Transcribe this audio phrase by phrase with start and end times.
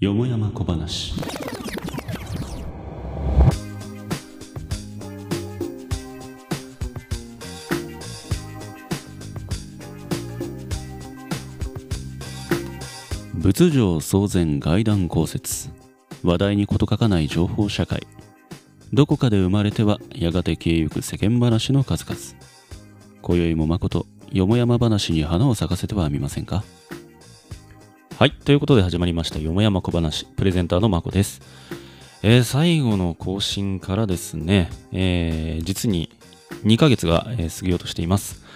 [0.00, 1.12] よもやま小話。
[13.36, 15.68] 仏上創前外談公説
[16.22, 18.06] 話題に事欠かない情報社会
[18.94, 22.18] どこかで生まれてはやがて消えゆく世間話の数々
[23.20, 26.64] 今宵も誠よもやま話に花を咲かせてはみませんか？
[28.18, 31.40] はいということで始まりましたよもやま小話プレゼンターのまこです、
[32.22, 36.10] えー、最後の更新からですね、えー、実に
[36.64, 38.48] 2ヶ月が、えー、過ぎようとしています。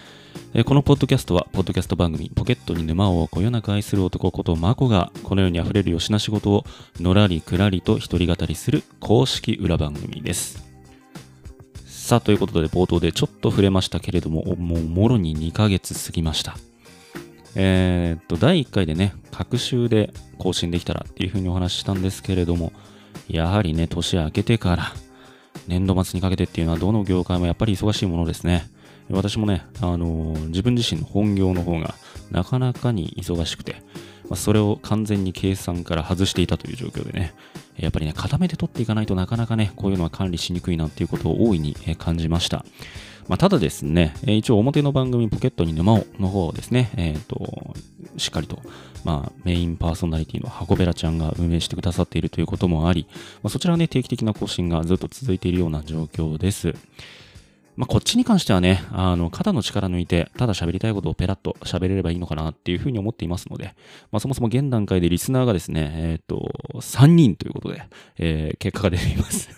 [0.67, 6.65] このポッドキャストは、ポッドキャスト番組、ポケットに沼をこよなく愛する男ことマコが、この世に溢れるよしな仕事を、
[7.01, 10.72] のらりくらりと一人語りする公式裏番組です。
[12.12, 16.59] さあ、ということで、冒頭でちょっと触れましたけれども、もうもろに2ヶ月過ぎました。
[17.55, 22.75] えー、っと、第1回でね、各週で更新できたらっていうふうにお話ししたんですけれども、
[23.28, 24.92] やはりね、年明けてから、
[25.67, 28.69] 年度末にかけてっていうのは、どの業界もやっぱり忙しいものですね。
[29.09, 31.94] 私もね、あのー、自分自身の本業の方が
[32.31, 33.77] なかなかに忙しくて、
[34.28, 37.33] まあ、それを完全に計算から外していたという状況でね、
[37.77, 42.65] やっぱりね、固めて取っていかないとなかなかね、こういうのは管理しにくいなっていうことを大いに感じました。
[43.28, 47.75] まあ、ただですね、一応表の番組ポケットに沼をの方をですね、えっ、ー、と、
[48.17, 48.59] しっかりと、
[49.05, 53.06] まあ、メインパーソナリティの箱べらちゃんが運営してくださっているということもあり、
[53.43, 56.75] まあ、そちらはね、定期的な更新がずっと続いているような状況です。
[57.75, 63.75] まあ、こっちに関してはね、あの、肩の力抜いて、ただ喋りたいことをペラッと喋れればいいのかなっていうふうに思っていますので、
[64.11, 67.83] まあ、そもそも現段階でリスナーがですね、えっ、ー、と、3人ということで、
[68.19, 69.48] えー、結果が出ています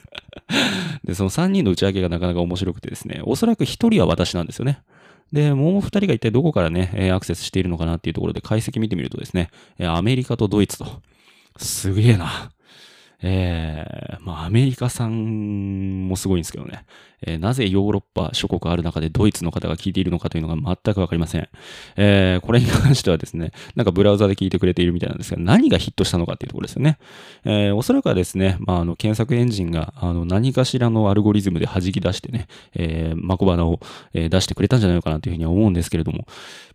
[1.04, 4.80] で、その3人の打ち上げがなかなか面白くてですね、おそらく1人は私なんですよね。
[5.32, 11.02] で、もう2人が一体どこからね、アクセスしているのかなっていうところで解析見てみるとですね、アメリカとドイツと、
[11.56, 12.50] すげえな。
[13.26, 16.84] えー、まあ、アメリカさんもすごいんですけどね。
[17.26, 21.48] えー、なぜヨーロッパ諸国ある中でドイツの方が聞いているのかというのが全くわかりません。
[21.96, 26.98] えー、これに関してはですね、 なんかブラウザで聞いてくれているみたいなんですが、何がヒットしたのかっていうところですよね。
[27.44, 33.80] えー、おそらくはですね、まあ、あの、検索エンジンが、あの、何かしらのアルゴリズムで弾き出してね、えー、マコバナを、
[34.12, 36.26] え、出してくれたんじゃないのかなというふうには思うんですけれども、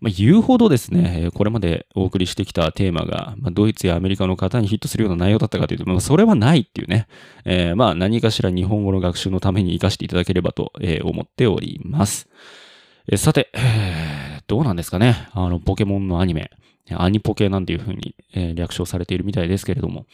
[0.02, 7.08] まあ、言うほどですね、これまでお送りしてきたテーマが、まあ、ドイツやアメリカの方にヒットするような内容だったかというと、まあ、それはないっていうね、
[7.46, 12.30] えー、まあ、何かしら日本語の学習のために活かしていただければと、えー、思っております。
[13.12, 13.52] えさて、
[14.48, 16.52] どうなんですかねあの、ポケモンのアニメ。
[16.92, 20.06] アニポケなんていう風に、えー、略称されているみたいですけれども、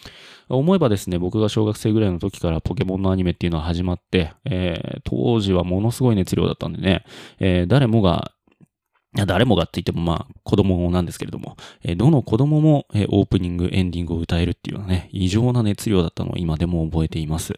[0.49, 7.05] 思えばですね、僕が小学生ぐらいの時からポケモンのアニメっていうのは始まって、えー、当時はものすごい熱量だったんでね、
[7.39, 8.31] えー、誰もが
[9.25, 17.53] 誰もがって言ってもまあ子供なんですけれども、えどの子供も、えオープニング、エンディングを歌えるっていうのはね、異常な熱量だったのを今でも覚えています。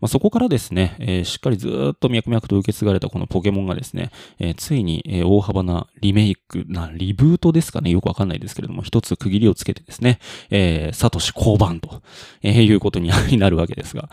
[0.00, 10.18] まあ、そこからですね、え、しっかりずっと脈々と受け継がれたこのポケモンがですね、え、ついに、え、大幅なリメイクな、リブートですかね、よくわかんないですけれども、一つ区切りをつけてですね、
[10.50, 12.02] え、サトシ交番と、
[12.42, 13.08] え、いうこと に
[13.38, 14.08] なるわけですが、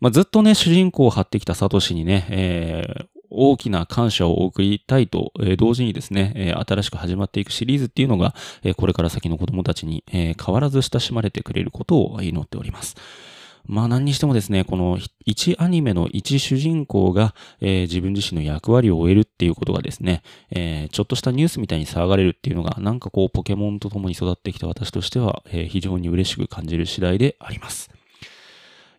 [0.00, 12.96] まあ、ずっとね、主人公を張ってきたサトシにね、えー、大きな感謝を送りたいと、え、同時にですね、え、新しく始まっていくシリーズっていうのが、え、これから先の子供たちに、え、変わらず親しまれてくれることを祈っております。
[13.66, 27.90] まあ何にしてもですね、この一アニメの一主人公が、えー、自分自身の役割を終えるっていうことがですね、えー、ちょっとしたニュースみたいに騒がれるっていうのが、なんかこうポケモンと共に育ってきた私としては、えー、非常に嬉しく感じる次第であります。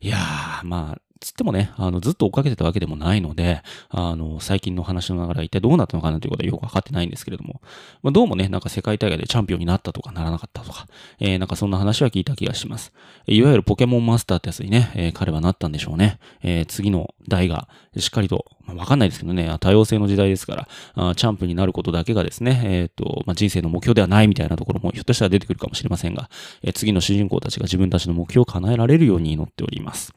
[0.01, 7.61] いやー、まあ、つってもね、あの、ずっと追っかけてたわけでもないので、あの、最近の話の流れは一体どうなったのかなということはよくわかってないんですけれども、
[8.03, 10.87] まあ、どうもね、なんか世界大会でチャンピオンになったとかならなかったとか、
[11.19, 12.91] えー、なんかそんな話は聞いた気がします。
[13.27, 16.19] いわゆるポケモンマスターってやつにね、えー、彼はなったんでしょうね。
[16.43, 26.29] えー、次の代がしっかりと、まあ、わかんないですけどね、多様性の時代ですから、あチャンプになることだけがですね、えっ、と、まあ、人生の目標ではないみたいなところもひょっとしたら出てくるかもしれませんが、
[26.61, 30.13] え次の主人公たちが自分たちの目標を叶えられるように祈っております。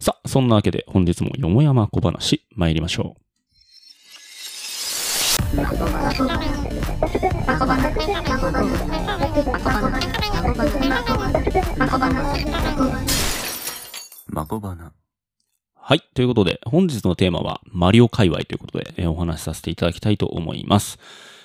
[0.00, 3.28] さあ、そんなわけで本日もよもやま小話参りましょう。
[14.28, 14.92] まこばな。
[15.74, 16.02] はい。
[16.14, 20.98] ということで、本日のテーマは、マリオ界隈ということで、えー、お話しさせていただきたいと思います。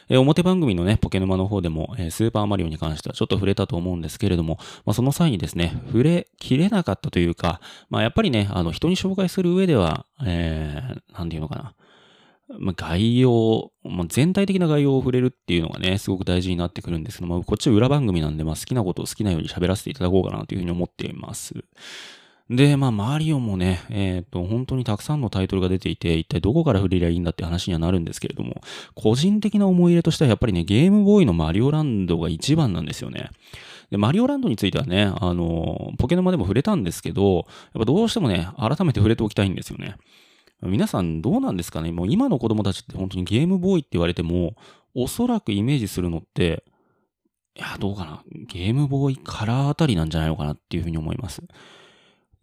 [0.10, 11.76] えー、表番組のね、ポケ沼の方でも、えー、スーパーマリオに関してはちょっと触れたと思うんですけれども、まあ、その際にですね、触れきれなかったというか、まあ、やっぱりね、あの、人に紹介する上では、えー、なんていうのかな。
[12.60, 21.54] ま、概要、まあ、全体的な概要を触れるっていうのがね、すごく大事になってくるんですけど、まあ、こっち裏番組なんで、まあ、好きなことを好きなように喋らせていただこうかなというふうに思っています。
[22.50, 28.62] で、まあ、マリオもね、えっ、ー、と、本当にたくさんのタイトルが出ていて、一体どこから触れりゃいいんだって話にはなるんですけれども、
[28.96, 33.30] 個人的な思い入れとしてはやっぱりね、ゲームボーイのマリオランドが一番なんですよね。
[33.92, 37.46] で、マリオランドについてはね、あの、ポケノマでも触れたんですけど、やっ
[37.80, 39.96] ぱどうしてもね、改めて触れておきたいんですよね。
[40.62, 41.92] 皆さんどうなんですかね？
[41.92, 44.56] もう今の子供たちって本当にゲームボーイって言われても、
[44.96, 46.64] おそらくイメージするのって、
[47.56, 48.24] いや、どうかな？
[48.48, 51.44] ゲームボーイカラーあたりなんじゃないのかなっていうふうに思います。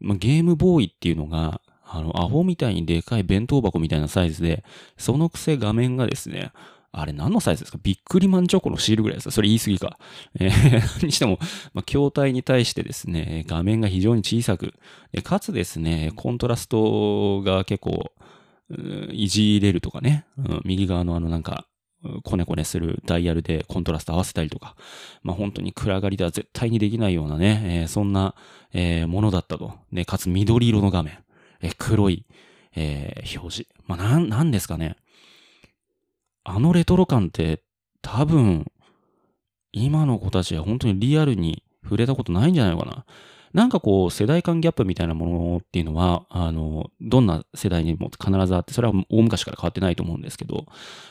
[0.01, 4.65] まあ、ゲームボーイっていうのが、あの、アホみたいにでかい弁当箱みたいなサイズで、
[4.97, 6.53] そのくせ画面がですね、
[6.93, 7.79] あれ何のサイズですか？
[7.83, 9.25] ビックリマンチョコのシールぐらいです。
[9.27, 9.99] かそれ言い過ぎか。
[10.41, 11.39] えー、 にしても、
[11.73, 14.75] まあ、筐体に対してですね、画面が非常に小さく、
[15.23, 18.13] かつですね、コントラストが結構、
[19.13, 21.67] いじれるとかね、うん、右側のあのなんか、
[22.25, 24.77] コネコネするダイヤルでコントラスト合わせたりとか、
[25.23, 28.35] まあ本当に暗がりでは絶対にできないようなね、えー、そんな、
[28.73, 29.75] えー、ものだったと。
[29.93, 31.19] ね、かつ緑色の画面、
[31.61, 32.25] えー、黒い、
[32.75, 33.71] えー、表示。
[33.87, 34.97] まあなん、なんですかね。
[36.45, 37.63] あのレトロ感って
[38.03, 38.67] 多分、
[39.73, 43.05] 今の子たちは本当にリアルに触れたことないんじゃないのかな。
[43.53, 50.67] なんかこう、世代間ギャップみたいなものっていうのは、あの、どんな世代にも必ずあって、それは大昔から変わってないと思うんですけど、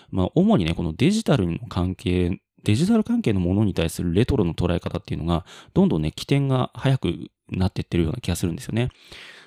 [0.09, 8.89] まあ、主にね、このデジタルの関係、デジタル関係のものに対するレトロの捉え方っていうのが、どんどんね、起点が早くなっていってるような気がするんですよね。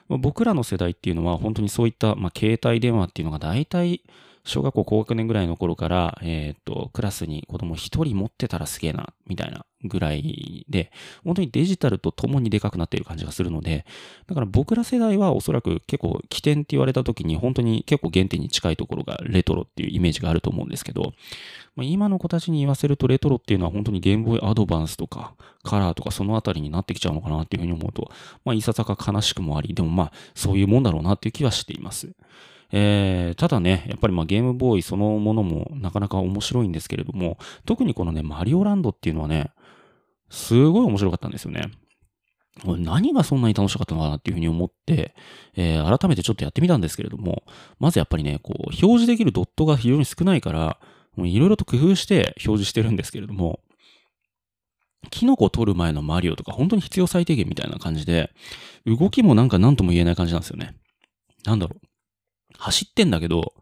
[0.08, 4.02] 僕らの世代っていうのは、本当にそういった、まあ、携帯電話っていうのが大体、
[4.44, 10.90] 小学校高学年ぐらいの頃から、えっ、ー、と、クラスに子供一人持ってたらすげえな、みたいなぐらいで、
[11.24, 13.84] 本当にデジタルと共にでかくなっている感じがするので、
[14.26, 21.12] だから僕ら世代はおそらく結構起点って言われた時に本当に結構原点に近いところがレトロっていうイメージがあると思うんですけど、
[21.76, 28.10] まあ、今の子たちに言わせるとレトロっていうのは本当にゲームボーイアドバンスとかカラーとかそのあたりになってきちゃうのかなっていうふうに思うと、
[28.44, 32.12] まあいささか悲しくもあり、でもまあそういうもんだろうなっていう気はしています。
[32.72, 39.52] えー、ただね、やっぱりまあゲームボーイそのものもなかなか面白いんですけれども、特にこのね、マリオランドっていうのはね、
[40.30, 41.70] すごい面白かったんですよね。
[42.64, 45.14] 何がそんなに楽しかったのかなっていうふうに思って、
[45.56, 47.44] えー、改めてちょっとやってみたんですけれども、
[47.78, 50.78] まずやっぱりね、こう、表示できるドットが非常に少ないから、
[51.18, 53.60] いろいろと工夫して表示してるんですけれども、
[55.10, 58.30] キノコを取る前のマリオとか本当に必要最低限みたいな感じで、
[58.86, 60.74] 動きもなんか何とも言えない感じなんですよね。
[61.44, 61.91] なんだろう。
[62.62, 63.54] 走ってんだけど、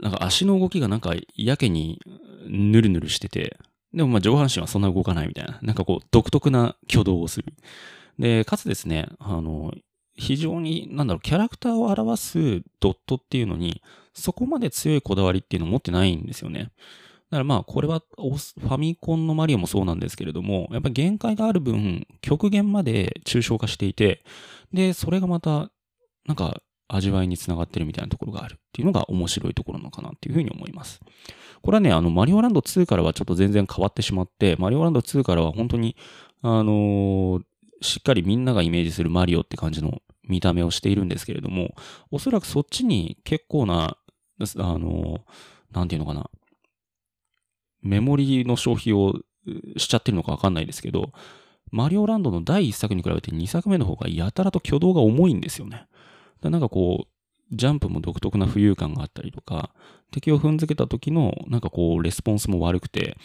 [0.00, 2.00] なんか足の動きがなんかやけに
[2.46, 3.58] ヌルヌルしてて、
[3.92, 7.52] でもまあ上半身はそんな動かないみたいな、なんかこう独特な挙動をする。
[8.18, 9.72] で、かつですね、あの、
[10.14, 13.82] 非常に、なんだろう、キャラクターを表すドットっていうのに、
[14.14, 16.72] そこまで強いこだわりっていうのを持ってないんですよね。
[17.30, 24.24] だからまあ、これはファミコンのマリオもそうなんですけれども、やっぱり限界がある分、極限まで抽象化していて、
[24.72, 25.70] で、それがまた、
[26.26, 31.00] なんか、味わいにつながってるみたいなところがあるっていうのが面白いところなのかなっていうふうに思います。
[31.62, 35.96] これはね、あの、マリオランド2からはちょっと全然変わってしまって、マリオランド2からは本当に、
[36.42, 37.42] あのー、
[37.80, 41.74] しっかりみんながイメージするマリオって感じの見た目をしているんですけれども、
[42.10, 43.96] おそらくそっちに結構な、
[44.40, 46.30] あのー、なんていうのかな、
[47.82, 49.14] メモリの消費を
[49.76, 51.12] しちゃってるのかわかんないですけど、
[51.70, 55.86] マリオランドの第1作に比べて2作目の方がやたらと挙動が重いんですよね。
[56.42, 59.70] なんかこう、ジャンプも独特な浮遊感があったりとか、
[60.10, 63.16] 敵を踏んづけた時のなんかこう、レスポンスも悪くて、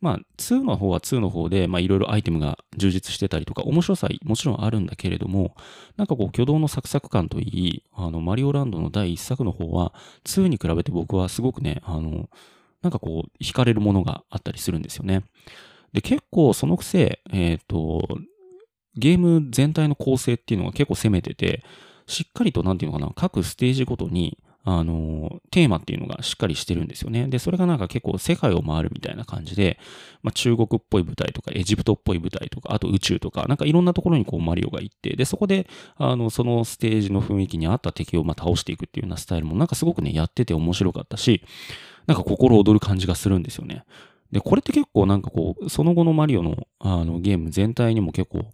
[0.00, 5.54] まあ、2の方は2の方で、まあ、いろいろアイテムが充実してたりとか、面白さもちろんあるんだけれども、
[5.96, 9.92] なんかこう、挙動のサクサク感といい、あの、マリオランドの第1作の方は、
[10.24, 12.30] 2に比べて僕はすごくね、あの、
[12.82, 15.22] なんかこう、惹かれるものがあったりするんですよね。
[15.92, 18.08] で、結構そのくせ、えっ、ー、と、
[18.96, 21.62] ゲーム全体の構成っていうのが結構攻めてて、
[22.10, 27.26] しっかりと、なんていうのかな、各ステージごとに、あの、テーマっていうのがしっかりしてるんですよね。
[27.28, 29.78] で、それがなんか結構世界を回るみたいな感じで、
[30.22, 41.42] まあ、中国っぽい舞台とか、エジプトっぽい舞台とか、あと宇宙とか、なんかいろんなところにこうマリオが行って、で、そこで、あの、そのステージの雰囲気に合った敵をま倒していくっていうようなスタイルもなんかすごくね、やってて面白かったし、
[42.06, 43.84] なんか心躍る感じがするんですよね。
[44.30, 48.50] で、これって結構なんかこう、その後のマリオのあのゲーム全体にも結構、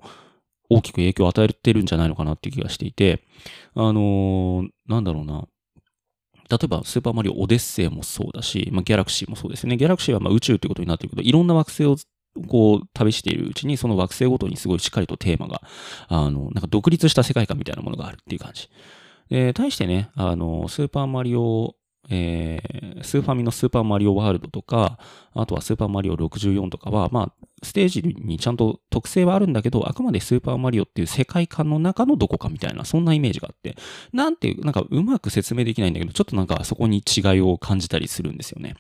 [0.68, 3.22] 大きく影響を与えてるんじゃないのかなっていう気がしていて、
[3.74, 5.46] あのー、なんだろうな。
[6.48, 9.76] 例えば、スーパーマリオオデッセイもそうだし、まあ、ギャラクシーもそうですね。
[9.76, 11.96] ギャラクシーはまあ宇宙ってことになってるけど、いろんな惑星を
[12.48, 15.62] こう、旅しているうちに、その惑星ごとにすごいしっかりとテーマが、
[16.08, 18.68] あの、なんか独立した世界観みたいなものがあるっていう感じ。
[19.30, 21.74] で、対してね、あの、スーパーマリオ、
[22.08, 24.98] えー、スーファミのスーパーマリオワールドとか、
[25.34, 33.76] あとはスーパーマリオ64とかは、まあ、ステージにちゃんと特性はあるんだけど、あくまでスーパーマリオっていう世界観の中のどこかみたいな、そんなイメージがあって、
[34.12, 38.76] なんていう、なんかうまく説明できないんだけど、ちょっとなんかそこに違いを感じたりするんですよね。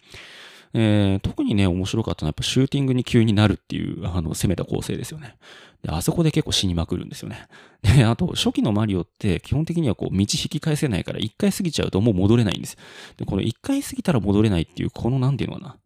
[0.74, 5.36] えー、特にね、面白かったのはやっぱシューティングに急になるっていう、 あの、攻めた構成ですよね。
[5.82, 7.46] で、あそこで結構死にまくるんですよね。
[7.82, 12.76] で、あと、初期のマリオって基本的にはこう、道引き返せないから、一回過ぎちゃうともう戻れないんです。
[13.16, 15.78] で、この一回過ぎたら戻れないっていう、このなんていうのか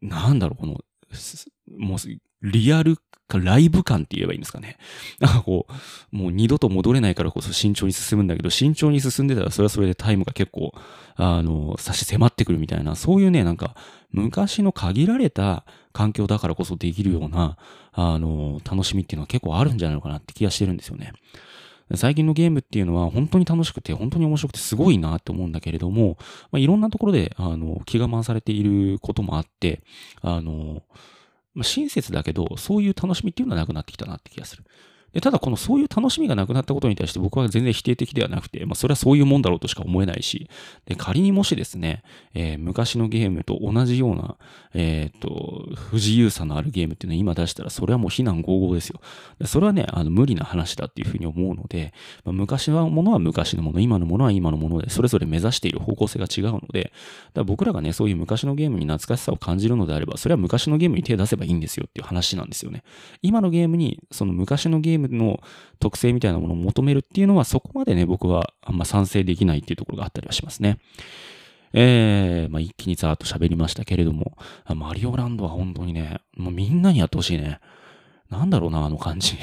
[0.00, 0.18] な。
[0.26, 0.80] なんだろう、この、
[1.76, 1.98] もう、
[2.42, 2.96] リアル
[3.28, 4.78] か、ライブ感って言えばいいんですかね。
[5.20, 5.66] なんかこ
[6.12, 10.72] う、もう二度と戻れないからこそ慎重に進むんだけど、慎重に進んでたらそれはそれでタイムが結構、
[11.14, 13.76] あの、差し迫ってくるみたいな、そういうね、なんか、
[14.10, 17.58] 昔の限られた環境だからこそできるような、
[17.92, 21.12] あの、楽しみっていうのは結構あるんじゃないのかなって気がしてるんですよね。
[21.94, 26.18] 最近のゲームっていうのは本当に楽しくて、本当に面白くてすごいなって思うんだけれども、
[26.52, 29.82] まあ、いろんなところで、あの、気が回されていることもあって、
[30.20, 30.82] あの、
[31.58, 34.62] まあ、親切だけど、そういう楽しみっていうのはなくなってきたなって気がする。
[35.12, 40.48] でただ、このそういう楽しみがなくなったことに対して僕は全然否定的ではなくて、まあ、それはそういうもんだろうとしか思えないし、
[40.86, 42.02] で仮にもしですね、
[42.34, 44.36] えー、昔のゲームと同じような、
[44.74, 49.00] えっ、と、不自由さのあるゲームっていうのを今出したら、それはもう非難合々ですよ。
[49.46, 56.92] それはね、あの無理な話だっていうふうに思うので、まあ、昔のものは昔のもの、今のものは今のもので、それぞれ目指している方向性が違うので、
[57.34, 62.82] だ僕らがね、そういう昔のゲームに懐かしさを感じるのであれば、それは昔のゲームに手を出せばいいんですよっていう話なんですよね。
[63.22, 65.40] 今のゲームに、その昔のゲームの
[65.78, 70.78] 特性みたいなものを求めるっていうのはそこまでね、僕はあんま賛成できないっていうところがあったりはしますね。
[71.72, 74.36] えー、まあ、一気にザーッと喋りましたけれども、
[74.74, 77.60] マリオランドは本当にね、もうみんなにやってほしいね。
[78.30, 79.36] なんだろうな、あの感じ。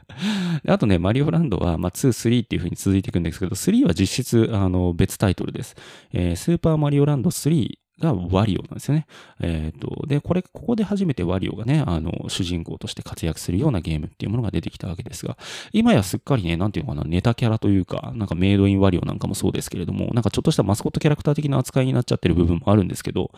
[0.66, 5.76] あとね、マリオランドは、まあ、2、3っていう風に続いていくんですけど、3は実質、あの、別タイトルです。
[6.12, 9.06] えー、スーパーマリオランド3がワリオなんですよね。
[9.40, 15.36] えっ、と、で、これ、ここで初めてワリオがね、あの、主人公として活躍するようなゲームっていうものが出てきたわけですが、
[15.72, 23.30] 今やすっかりね、なんていうのかな、ネタキャラというか、なんかメイドインワリオなんかもそうですけれども、なんかちょっとしたマスコットキャラクター的な扱いになっちゃってる部分もあるんですけど、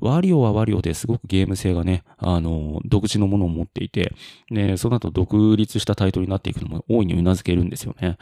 [0.00, 4.12] ワリオはワリオですごくゲーム性がね、あの、独自のものを持っていて、
[4.50, 8.18] で、その後独立したタイトルになっていくのも大いに頷けるんですよね。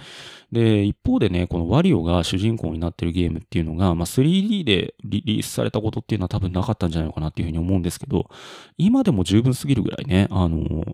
[0.52, 8.28] で、一方でね、このワリオが主人公になってるゲームっていうのが、まあ、3D でリリースされたことっていうのは多分なかったんじゃないのかなっていうふうに思うんですけど、
[8.76, 10.84] 今でも十分すぎるぐらいね、あの、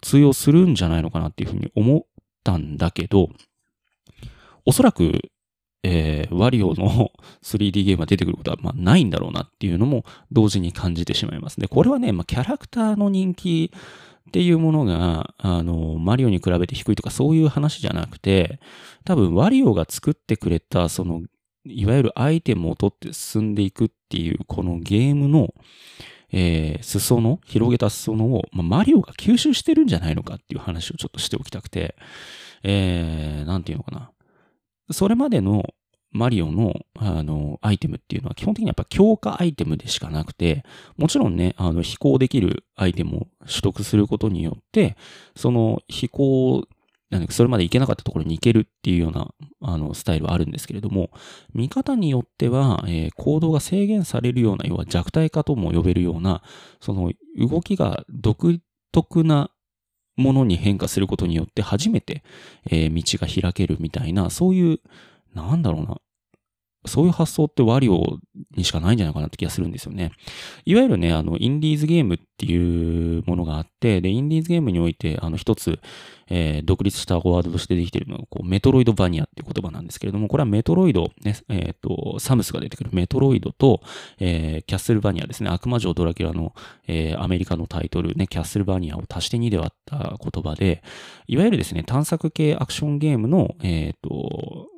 [0.00, 2.02] 通用するんじゃないのかなっていうふうに思っ
[2.42, 3.28] たんだけど、
[4.64, 5.20] おそらく、
[5.84, 7.10] えー、ワリオの
[7.42, 11.68] 3D ゲームが出てくることは、まあ、ないんだろうなっていうのも同時に感じてしまいますね。
[11.68, 13.72] これはね、まあ、キャラクターの人気
[14.28, 18.60] っていうものが、あの、マリオに比べて低いとかそういう話じゃなくて、
[19.04, 21.22] 多分ワリオが作ってくれた、その
[21.64, 25.54] いわゆるアイテムを取って進んでいくっていう、このゲームの、
[26.32, 31.96] えー、裾野、広げた裾野を、まあ、マリオが吸収してるんじゃないのかっていう話をちょっとしておきたくて、
[32.62, 34.10] えー、なんていうのかな。
[34.90, 35.64] それまでの
[36.10, 40.62] マリオの、あの、アイテムっていうのは基本的にやっぱ強化アイテムでしかなくて、
[40.98, 44.96] もちろんね、あの、飛行できるアイテムを取得することによって、
[45.34, 46.66] その飛行
[47.12, 51.10] なんそれまで行けなかったところに行けるっていうような、あの、スタイルはあるんですけれども、
[51.52, 56.42] 見方によっては、えー、行動が制限されるような、要は弱体化とも呼べるような、
[56.80, 58.60] その動きが独
[58.92, 59.50] 特な
[60.16, 62.24] ものに変化することによって初めて、
[62.70, 64.80] えー、道が開けるみたいな、そういう、
[65.34, 66.00] なんだろうな、
[66.84, 68.18] そういう発想ってワリオ
[68.56, 70.12] にしかないんじゃないかなって気がするんですよね。
[70.64, 75.78] いわゆるね、あの、インディーズゲームっていうものがあって、で、インディーズゲームにおいて、あの、一つ、
[76.28, 83.80] えー、独立したワードとしてできているのが、こう、メトロイドバニアっていう言葉なんですけれども、これはメトロイド、ね、えっ、ー、と、サムスが出てくるメトロイドと、
[84.18, 86.54] えー、キャッスルバニアですね、悪魔城ドラキュラの、
[86.88, 90.82] えー、アメリカのタイトル、ね、キャッスルバニアを足して2で割った言葉で、
[91.26, 94.71] いわゆるですね、探索系アクションゲームの、えっ、と、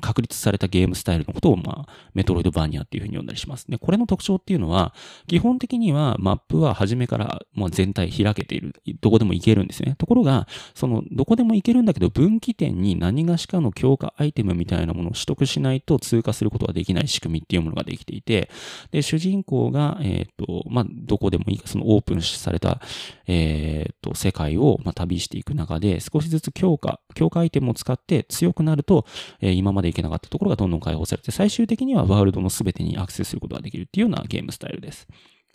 [0.00, 3.66] 確立されたゲームスタイルのことを、まあ、メトロイドバーニアっていうふうに呼んだりします。
[3.68, 4.94] で、これの特徴っていうのは、
[5.26, 8.74] 基本的にはマップは初めからもう全体開けている。
[9.00, 9.94] どこでも行けるんですね。
[9.98, 18.50] ところが、その、どこでも行けるんだけど、分岐点に何がしかの強化アイテムみたいなものを取得しないと通過することができない仕組みっていうものができていて、
[18.90, 22.80] で、主人公が、えっ、ー、と、まあ、どこでもいいか、そのオープンされた、
[23.26, 29.04] えっ、ー、と、世界を、まあ、旅していく中で、少しずつ強化、強化アイテムを使って強くなると、
[29.40, 35.08] えー、今までまでいけなかったところがどんどん解放されて、最終的にはワールドの全てにアクセスすることができるっていうようなゲームスタイルです。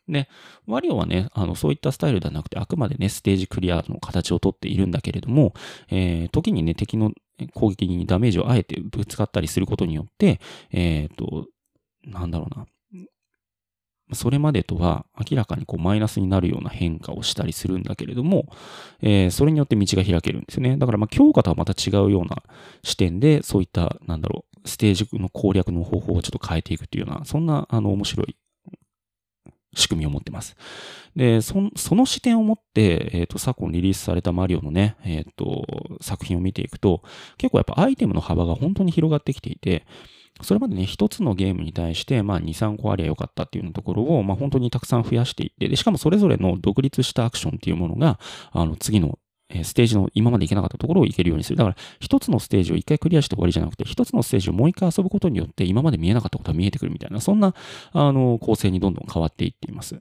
[0.08, 0.30] で、
[0.68, 5.54] ワリオはね、あの、そういったスタイルではなくて、あくまでね、ステージクリアの形をとっているんだけれども、
[5.90, 7.12] えー、時にね、敵の
[7.54, 10.40] 攻撃にダメージをあえてぶつかったりすることによって、
[10.72, 11.48] えっ、ー、と、
[12.04, 12.68] なんだろうな。
[14.14, 18.48] それまでとは明らかにこうマイナスになるような変化をしたりするんだけれども、
[19.02, 20.78] えー、それによって道が開けるんですよね。
[20.78, 22.44] だからまあ強化とはまた違うような
[22.84, 28.36] 視点で、そういった、なんだろう、ステージの攻略の方法をちょっと変えていくっていうような、そんな、あの、面白い
[29.76, 30.56] 仕組みを持ってます。
[31.16, 35.66] で、そその視点を持って、えっ、ー、と、昨今リリースされたマリオのね、えっ、ー、と、
[36.02, 37.04] 作品を見ていくと、
[37.38, 39.86] 結構やっぱアイテムの幅が本当に広がってきていて、
[40.42, 48.20] それまでね、一つのゲームに対して、まあ、2、3個ありゃよかったっていうようなところを、まあ、本当にたくさん増やしていって、で、しかもそれぞれの独立したアクションっていうものが、
[48.52, 49.18] あの、次の
[49.50, 51.58] えステージの今まで行けなかったところを行けるようにする。
[51.58, 57.54] だから、一つのステージを一回クリアして終わりじゃなくて、一つのステージをもう一回遊ぶことによって、今まで見えなかったことが見えてくるみたいな、そんな、
[57.92, 60.00] あの、構成にどんどん変わっていっています。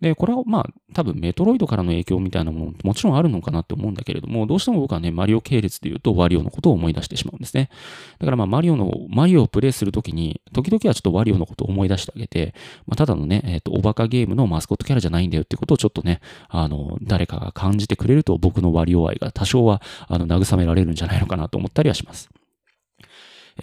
[0.00, 7.70] で、これは、まあ、多分メトロイドからの影響みたいなものももちろんあるのかなって思うんだけれども、どうしても僕はね、マリオ系列で言うとワリオのことを思い出してしまうんですね。
[8.18, 12.54] だからまあ、マリオの、マリオをプレイするときに、時々はちょっとワリオのことを思い出してあげて、
[12.86, 22.28] まあ、ただのね、えっ、ー、と、おバカゲームのマスコットキャラじゃないんだよってことをちょっとね、あの、誰かが感じてくれると僕のワリオ愛が多少は、あの、慰められるんじゃないのかなと思ったりはします。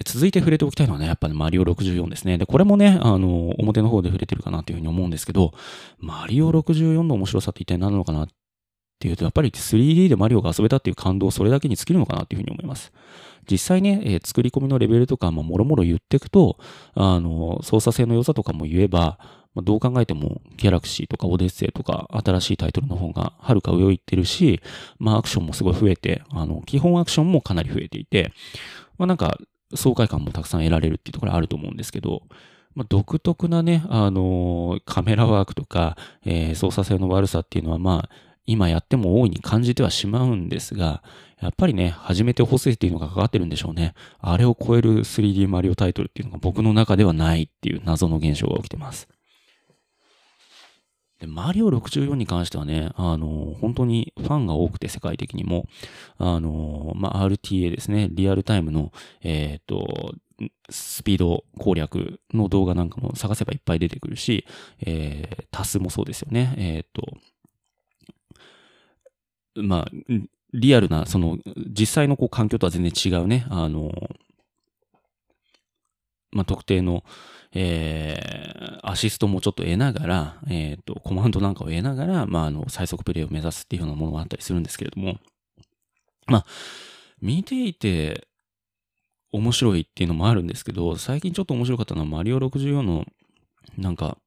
[0.05, 2.38] 続いて触れておきたいのはね、やっぱね、マリオ64ですね。
[2.38, 5.53] で、これもね、あの、表の方で触れてるかなというふうに思うんですけど、
[6.00, 8.27] マリオ64の面白さって一体何なのかなっ
[9.00, 12.91] ていうと、やっぱり 3D でマリオが遊べたっていう感動それだけに尽きるのかなっていうふうに思います。
[13.50, 16.57] 実際ね、えー、作り込みのレベルとか、まあ、もろもろ言っていくと、
[16.93, 19.17] あの、操作性の良さとかも言えば、
[19.57, 24.61] まあ、どう考えても、ギャラクシーとかオデッセイとか、新しいタイトルの方がはるか上を行ってるし、
[24.99, 28.31] まあ、アクションもすごい増えて、あの、基本アクションもかなり増えていて、
[28.99, 29.39] まあ、なんか、
[29.73, 32.21] 爽快感もたくさん得られるっていうところあると思うんですけど、
[32.75, 38.09] まあ、独特なね、あのー、カメラワークとか、えー、操作性の悪さっていうのは、まあ、
[38.45, 41.01] 今やっても大いに感じてはしまうんですが、
[41.41, 43.93] やっぱりね、初めて補正っていうのがかかってるんでしょうね。
[44.19, 49.07] あれを超える 3D マリオタイトルっていうのが僕の中ではないっていう謎の現象が起きてます。
[51.19, 55.67] で、マリオ64に関してはね、あの、本当にファンが多くて世界的にも、
[56.17, 60.15] あの、まあ、RTA ですね、リアルタイムの、えっ、ー、と、
[60.69, 64.45] スピード攻略の動画なんかも探せばいっぱい出てくるし、
[64.86, 66.53] えー、タスもそうですよね。
[66.58, 67.17] えっ、ー、と、
[69.63, 69.91] まあ、
[70.53, 73.91] リアルな、その、実際のこう環境とは全然違うね、あの、
[76.32, 77.03] まあ、特定の、
[77.60, 85.17] えー、アシストもちょっと得ながら、えっ、ー、と、コマンドなんかを得ながら、まあ、あの、最速プレイを目指すっていうようなものがあったりするんですけれども、
[86.28, 86.46] まあ、
[87.20, 88.28] 見ていて
[89.32, 93.06] 面白いっていうのもあるんですけど、最近ちょっと面白かったのはマリオ64の
[93.76, 94.20] なんか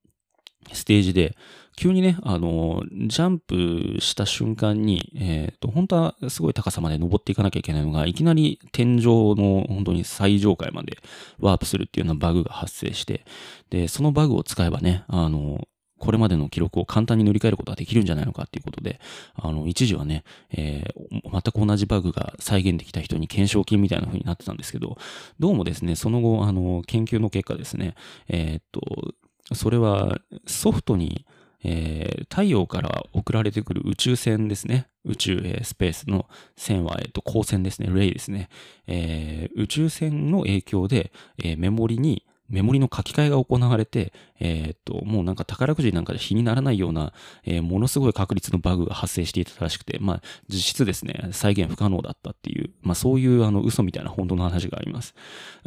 [0.72, 1.36] ステージで、
[1.80, 10.98] 急にね、あの、ジャンプした瞬間に、えっ、ー、と、本当はすごい高さまで登っていかなきゃいけないのが、いきなり天井の本当に最上階まで
[11.38, 13.24] ワープするっていうようなバグが発生して、
[13.70, 19.00] で、そのバグを使えばね、あの、これまでの記録を簡単に塗り替えることができるんじゃないのかっていうことで、
[19.34, 24.98] あの、一時はね、えー、全く同じバグが再現できた人に懸賞金みたいな風になってたんですけど、
[25.38, 27.94] どうもですね、その後、あの、研究の結果ですね、
[28.28, 29.14] えー、っと、
[29.54, 31.24] それはソフトに、
[31.62, 34.88] えー、太陽から送られてくる宇宙船ですね。
[35.04, 37.88] 宇宙、えー、スペースの線は、えっ、と、光線ですね。
[37.92, 38.48] レイですね。
[38.86, 47.12] えー、宇宙船の影響で、えメモリにメモリの書き換えが行われて、えー、っと、もうなんか宝くじなんかで比にならないような、
[47.44, 55.14] えー、ものすごい確率のバグが発生していたらしくて、まあ、実質ですね、再現不可能だったっていう、まあそういうあの嘘みたいな本当の話があります。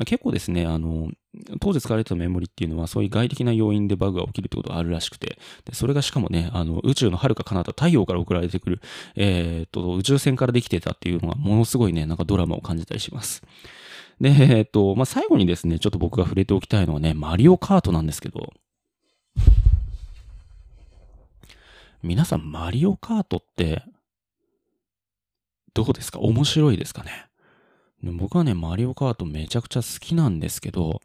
[0.06, 1.10] 結構ですね、あの、
[1.60, 8.82] 当時使われてたメモリっていうのはそういう外的な要因でバグが起きるってことがあるらしくて、でそれがしかもね、あの、宇宙の遥か彼方太陽から送られてくる、
[9.16, 13.42] えー、っと、宇宙船からできてたっていうのがものすごいね、なんかドラマを感じたりします。
[14.24, 18.54] で、えっと、まあ、最後にですね、ちょっと僕が触れておきたいのはね、マリオカートなんですけど、
[22.02, 23.84] 皆さんマリオカートって、
[25.74, 26.20] どうですか？
[26.20, 27.12] 面白いですかね？
[28.02, 31.02] 僕はね、マリオカートめちゃくちゃ好きなんですけど、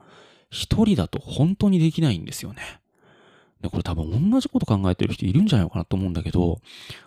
[0.51, 2.63] 一人だと本当にできないんですよね。
[3.61, 6.61] で、これ多分同じこと考えてる人いるんじゃないかなと思うんだけど、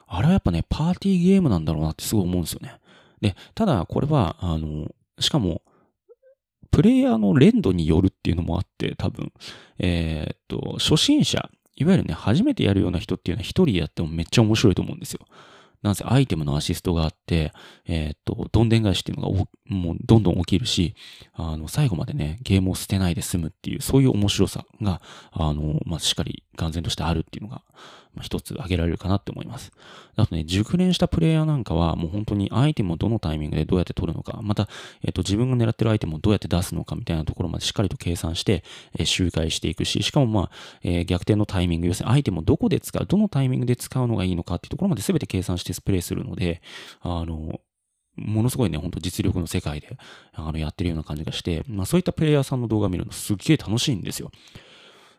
[0.07, 2.75] あれはやっぱね、パーティーゲームなんだろうなってすごい思うんですよね。
[3.21, 5.61] で、ただこれは、あの、しかも、
[6.71, 9.31] プレイヤーの連動によるっていうのもあって、多分、
[9.79, 15.25] えー、っと、初心者、いわゆるね、初めてやるような人っていうのは一人やってもめっちゃ面白いと思うんですよ。
[15.81, 17.53] なんせアイテムのアシストがあって、
[17.87, 20.95] えー、っと、どんでん返しっていうのがもうどんどん起きるし、
[21.33, 27.61] あの、最後までね、ゲームを捨てないで済むっていう、そういう面白さが、あの、まあ、しっかり眼前としてあるっていうのが、
[28.13, 29.71] まあ、一つ挙げられるかなって思います。
[30.15, 34.67] あとね、熟練したプレイヤーなんかは、もう本当にアイテムをどのタイミングでどうやって取るのか、また、
[35.03, 38.63] えっ、と、自分が狙ってるアイテムをどうやって出すのかみたいなところまでしっかりと計算して、
[38.97, 40.51] えー、周回していくし、しかもまあ、
[40.83, 46.61] えー、逆転のタイミング、要するにアイテムをどこで使う、どのタイミングで使うのがいいのかっていうところまで全て計算してスプレーするので、
[47.01, 47.61] あの、
[48.17, 49.97] ものすごいね、ほんと実力の世界で、
[50.33, 54.31] あの、やってるような感じがして、まあそういったプレイヤーさんの動画見るのすっげえ楽しいんですよ。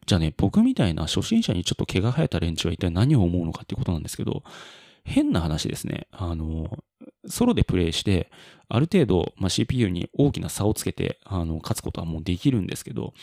[0.07, 4.43] じゃあね、僕みたいな初心者にちょっと毛が生えた連中は一体何を思うのかっていうことなんですけど、
[5.05, 6.07] 変な話ですね。
[6.13, 6.85] あの、
[7.27, 8.31] ソロでプレイして、
[8.69, 13.15] ある程度、まあ、CPU に大きな差をつけて、あの、勝つことはもうできるんですけど、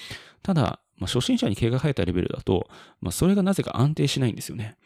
[0.43, 2.67] ただ、まあ、初心者に毛が生えたレベルだと、
[3.01, 4.77] まあ、それがなぜか安定しないんですよね。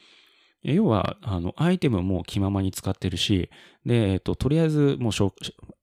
[0.63, 3.49] 要は、あの、アイテムも気ままに使ってるし、
[3.85, 5.11] で、えっと、とりあえず、もう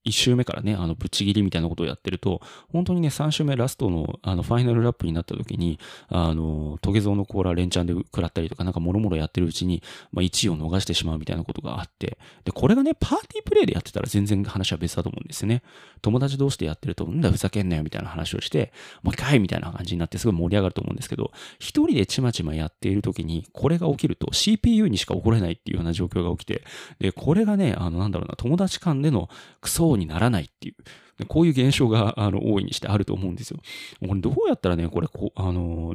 [0.03, 2.41] 一周目からね、あの、ぶっちぎりみたいなことをやってると、
[2.73, 9.83] 本当にね、三周目ラストの、あの、ファイナルラップになった時に、あの、トゲゾウの甲羅連チャンで食らったりとか、なんかもろもろやってるうちに、
[10.13, 15.63] まあ、1位を逃してしまうみたいなことがあって、で、これがね、パーティープレイでやってたら全然話は別だと思うんですよね。
[16.01, 26.65] 友達同士でやってると、んだ、ふざけんなよみたいな話をして、もう一回みたいな感じになってすごい盛り上がると思うんですけど、一人でちまちまやっている時に、これが起きると CPU にしか起これないっていうような状況が起きて、
[27.01, 29.29] で、これがね、あの、なんだろうな、友達間での
[29.61, 33.61] クソにならないっていう、こういう現象が、 あの、大いにしてあると思うんですよ。
[34.07, 35.95] これどうやったらね、これ、こうあの、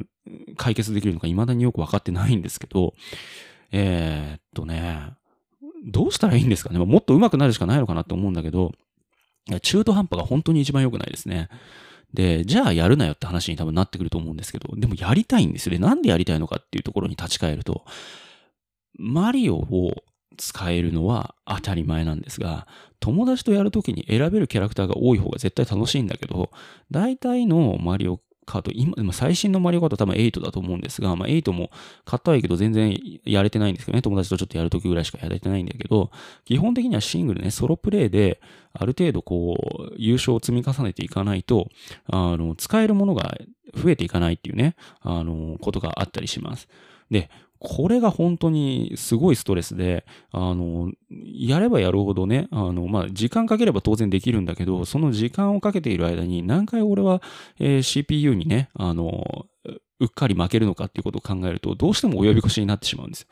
[0.56, 2.94] 解決できるのか未だによくわかってないんですけど、
[3.72, 5.14] えー、っとね、
[5.84, 6.78] どうしたらいいんですかね。
[6.78, 8.72] まもっと上手くなるしかないのかなって思うんだけど、
[9.62, 11.48] 中途半端が本当に一番良くないですね。
[12.12, 15.78] で、じゃあやるなよって話に多分なってくると思うんですけど、でもやりたいんですよね。
[15.78, 17.84] なんでやりたいのかっていうところに立ち返ると、
[18.98, 19.92] マリオを
[20.36, 22.66] 使えるのは当たり前なんですが、
[23.00, 26.50] 友達とやるときに選べるキャラクターが多い方が絶対楽しいんだけど、
[26.90, 31.70] 大体のマリオカート、今、最新のマリオカート多分8だと思うんですが、まあ8も
[32.04, 36.10] 買ったはいいけど全然やれてないんですけどね、友達とちょっとやるときぐらいしかやれてないんだけど、
[36.44, 38.40] 基本的にはシングルね、ソロプレイで、
[38.72, 39.56] ある程度こ
[39.90, 41.68] う、優勝を積み重ねていかないと、
[42.06, 43.36] あの、使えるものが
[43.74, 46.68] 増えていかないっていうね、あの、ことがあったりします。
[47.10, 57.22] で、これが本当にすごいストレスで、あの、やればやるほどね、あの、まあ、時間かければ当然できるんだけど、その時間をかけている間に何回俺は、
[57.58, 59.46] えー、CPU にね、あの、
[59.98, 63.28] うっかり負けるのかっていうことを考えると、どうしても及び腰になってしまうんですよ。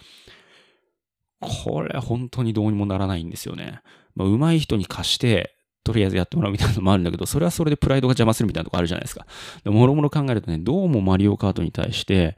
[1.40, 3.80] これ本当にどうにもならないんですよね。
[4.14, 9.26] まあ、上手い人に貸して、とりあえずやってもらうみたいなのもあるんだけど、それはそれでプライドが邪魔するみたいなとこあるじゃないですか。
[9.62, 12.37] でもろもろ考えるとね、どうもマリオカートに対して、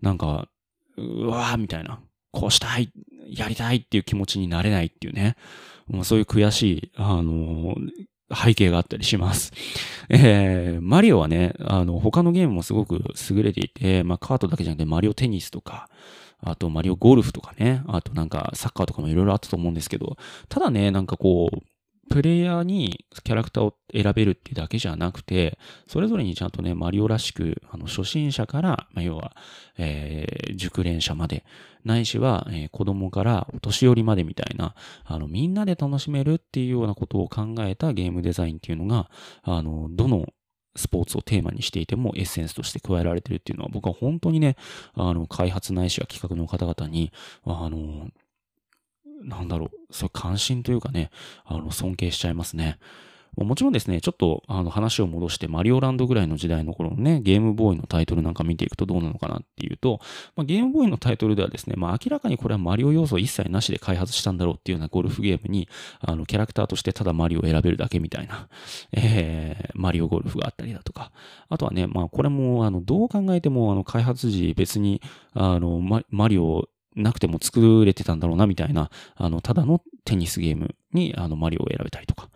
[0.00, 0.48] なんか、
[0.96, 2.00] うわーみたいな、
[2.32, 2.92] こうしたい、
[3.28, 5.36] やりたいっていう気持ちになれないっていうね、
[5.86, 7.76] もうそういう悔しい、あのー、
[8.34, 9.52] 背景があったりします。
[10.08, 15.88] えー、マリオはね、あの、他のゲームもすごく優れていて、まあ、カートだけじゃなくてマリオテニスとか、
[16.40, 20.16] あとマリオゴルフとかね、あとなんかサッカーとかもいろいろあったと思うんですけど、
[20.48, 21.58] ただね、なんかこう、
[22.08, 29.36] プレイヤーにキャラクターを選べるっていうだけじゃなくて、それぞれにちゃんとね、マリオらしく、あの、初心者から、まあ、要は、
[29.78, 31.44] えー、熟練者まで、
[31.86, 39.08] ないしは、えー、子供からお年寄りまでみたいな、あの、みんなで楽しめるっていうようなことを考えたゲームデザインっていうのが、
[39.42, 40.26] あの、どの
[40.74, 44.56] スポーツをテーマにしていてもエッセンスとして加えられてるっていうのは僕は本当にね、
[44.94, 47.12] あの、開発ないしは企画の方々に、
[47.44, 48.08] あの、
[49.22, 51.10] なんだろう、そう関心というかね、
[51.44, 52.78] あの、尊敬しちゃいますね。
[53.44, 60.00] もちろんですね、ちょっとあの話を戻してマリオランドぐらいの時代の頃のね、ゲームボーイのタイトルなんか見ていくとどうなのかなっていうと、
[60.36, 65.68] まあ、ゲームボーイのタイトルではですね、まあ、明らかにこれはマリオ要素一切なしで開発したんだろうっていうようなゴルフゲームに、
[66.00, 68.48] あの、キャラクターとしてただマリオを選べるだけみたいな、
[68.92, 71.12] えー、マリオゴルフがあったりだとか、
[71.50, 75.02] あとはね、まあ、これも、あの、どう考えても、あの、開発時別に、
[75.34, 82.28] あの、マリオなくても作れてたんだろうなみたいな、あの、ただのテニスゲームに、あの、マリオを選べたりとか。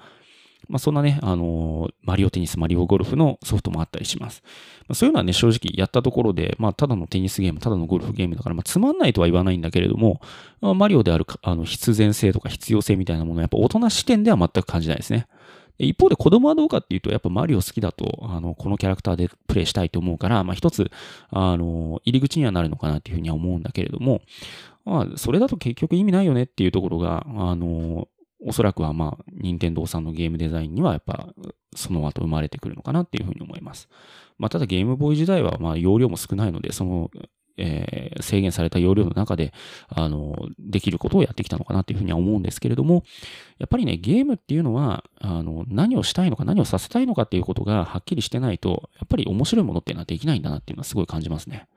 [0.68, 4.42] まあ、そんなね、あのー、マリオテニス、マリオゴルフのソフトもあったりします。
[4.86, 10.20] まあ、そういうのはね、正直やったところで、まあ、ただのテニスゲーム、ただのゴルフゲームだから、まあ、つまんないとは言わないんだけれども、
[10.60, 15.26] まあ、マリオである、あの、必然性とか必要性みたいなものは、やっぱ大人視点では全く感じないですね。
[15.80, 20.90] 一方で子供はどうかっていうと、やっぱマリオ好きだと、あの、このキャラクターでプレイしたいと思うから、まあ一つ、
[21.30, 24.20] あの、入り口にはなるのかなっていうふうには思うんだけれども、
[24.84, 28.08] まあ、それだと結局意味ないよねっていうところが、あの、
[28.46, 31.28] おそらくはまあ、任天堂さんのゲームデザインにはやっぱ、
[31.76, 33.88] その後生まれてくるのかなっていうふうに思います。
[34.38, 37.10] まあ、ただゲームボーイ時代はまあ、容量も少ないので、その、
[37.60, 39.52] えー、制限された容量の中で、
[39.88, 43.04] あの、できることをやってきたのかなというふうには思うんですけれども、
[43.58, 51.68] やっぱりね、ゲームっていうのは、あの、何をしたいのか、何をさせたいのかっていうことがはっきりしてないと、やっぱり面白いものっていうのはできないんだなっていうのはすごい感じますね。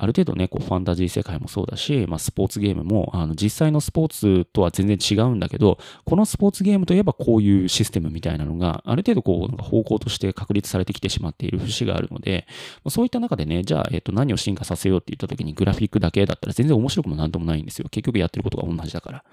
[0.00, 12.46] ある程度ね、こうファンタジー世界もそうだし、まあ、スポーツゲームも、あの実際のスポーツとは全然違うんだけど、このスポーツゲームといえばこういうシステムみたいなのが、ある程度こう、方向として確立されてきてしまっている節があるので、
[12.88, 17.88] そういった中でね、じゃあ、えっ、と、何を進化させようって言った時にグラフィックだけだったら全然面白くもなんともないんですよ。
[17.90, 19.24] 結局やってることが同じだから。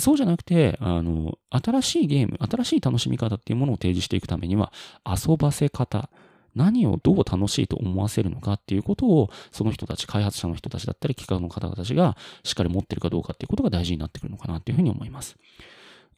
[0.00, 4.72] そうじゃなくて、あの、新しいゲーム、新しい楽しみ方っていうものを提示していくためには、
[5.06, 6.10] 遊ばせ方、
[6.54, 15.36] 何をどう楽しいと思わせるのかっていうことを、その人たち、開発者の人たちだったり、企画の方々たちがしっかり持ってるかどうかっていうことが大事になってくるのかなっていうふうに思います。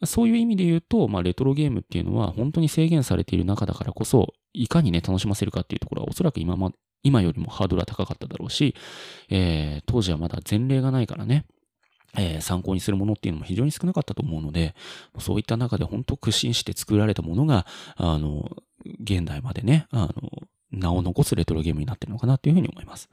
[0.05, 6.71] そういう意味で言うと、まあ、レトロゲームっていうのは本当に制限されている中だからこそ、いかにね、楽しませるかっていうところはおそらく今ま、
[7.03, 8.75] 今よりもハードルは高かっただろうし、
[9.29, 11.45] えー、当時はまだ前例がないからね、
[12.17, 14.75] えー、参考にするものっていうのも非常に少なかったと思うので、
[15.19, 18.49] そういった中で本当苦心して作られたものが、あの、
[19.01, 23.09] 現代までね、あの、名を残すレトロゲームになってるのかなっていうふうに思います。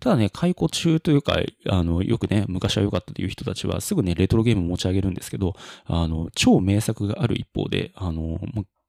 [0.00, 5.54] ただね、解雇中というか、あの、よくね、昔は良かったという人たちは、すぐね、レトロゲーム持ち上げるんですけど、
[5.86, 8.40] あの、超名作がある一方で、あの、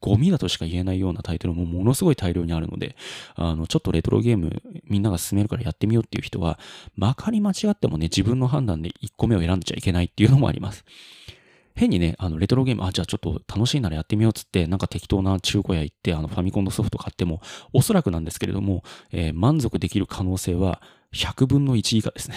[0.05, 2.95] ゴミだとしか言えないようなタイトルもものすごい大量にあるので、
[3.33, 6.59] あの、ちょっとレトロゲームみんなが進めるからやってみようっていう人は、
[6.95, 10.85] まかり間違ってもね、自分の判断で1個目を選んでちゃいけないっていうのもあります。
[11.75, 17.41] 変にね、あの、レトロゲーム、あ、じゃあちょっと楽しいならやってみようっつって、なんか適当な中古屋行って、あの、ファミコンのソフト買っても、
[17.73, 20.81] おそらくなんですけれども、えー、満足できる可能性は
[21.13, 22.35] 100分の1以下ですね。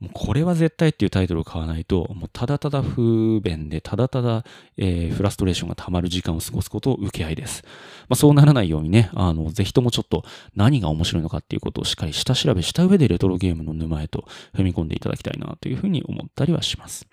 [0.00, 4.44] もうこれは絶対っていうタイトルを買わないと、もうただただ不便で、ただただ、
[4.76, 7.64] えー、フラストレーションが溜まる時間を過ごすことを受け合いです。
[8.08, 17.06] まあ、そうならないようにね、あの、ぜひともちょっと何が面白いのかっていうことをしっかり下調べした上でレトロゲームの沼へと踏み込んでいただきたいなというふうに思ったりはします。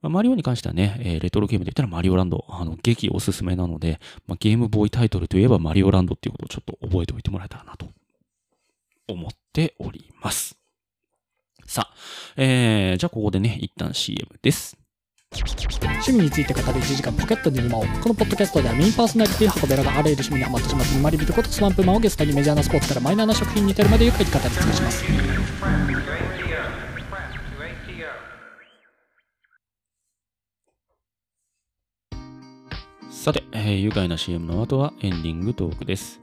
[0.00, 7.88] まあ、マリオに関してはね、えー、レトロゲームで言ったらマリオランド、あの、激おすすめなので、まあ、ゲームボーイタイトルといえばマリオランドっていうことをちょっと覚えておいてもらえたらなと
[9.08, 10.65] 思っております。
[11.66, 11.94] さあ、
[12.36, 14.76] えー、じゃあここでね、一旦 CM です。
[15.32, 25.04] 趣味について語る1時間ポケットに沼をこのポッドキャストではメインパーソナリティ箱べらがあらゆる趣味にハマってしまった沼り人ことスワンプマンをゲストにメジャーなスポーツからマイナーな食品に至るまでゆっくり語り尽くします
[33.10, 36.20] さて、えー、愉快な CM の後はエンディングトークです。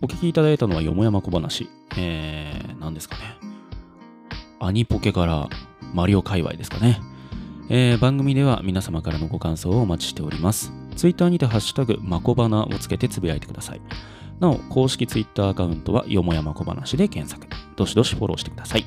[0.00, 1.68] お聞きいただいたのはよもやま小話。
[1.98, 3.55] えー、何ですかね。
[4.66, 5.48] アニポケから
[5.94, 7.00] マリオ界隈ですかね。
[7.68, 10.72] えー、番組では皆様からのご感想をお待ちしております。
[10.96, 13.80] ツイッターにてハッシュタグ、まこばなをつけてつぶやいてください。
[14.40, 17.46] なお、公式ツイッターアカウントはよもやま小話で検索。
[17.76, 18.84] どしどしフォローしてください。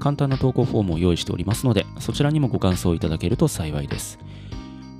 [0.00, 4.18] 簡単な投稿フォームを用意しておりますので、そちらにもご感想いただけると幸いです。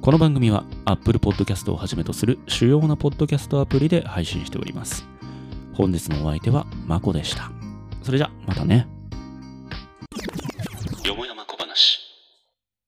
[0.03, 5.05] この番組は Apple Podcast をはじめとする主要なポッドキャストアプリで配信しております。
[5.75, 7.51] 本日のお相手はまこでした。
[8.03, 8.96] それじゃ、またね。
[10.16, 10.46] you